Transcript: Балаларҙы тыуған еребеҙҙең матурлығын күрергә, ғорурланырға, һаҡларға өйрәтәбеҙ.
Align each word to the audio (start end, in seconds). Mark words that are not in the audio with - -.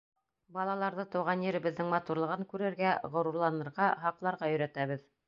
Балаларҙы 0.53 1.03
тыуған 1.15 1.43
еребеҙҙең 1.47 1.91
матурлығын 1.91 2.47
күрергә, 2.53 2.95
ғорурланырға, 3.17 3.91
һаҡларға 4.07 4.51
өйрәтәбеҙ. 4.57 5.07